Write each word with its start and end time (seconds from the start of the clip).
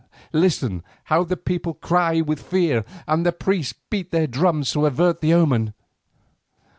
Listen 0.33 0.81
how 1.03 1.23
the 1.23 1.37
people 1.37 1.75
cry 1.75 2.13
aloud 2.13 2.27
with 2.27 2.41
fear 2.41 2.83
and 3.07 3.23
the 3.23 3.31
priests 3.31 3.75
beat 3.91 4.09
their 4.09 4.25
drums 4.25 4.71
to 4.71 4.87
avert 4.87 5.21
the 5.21 5.31
omen. 5.35 5.75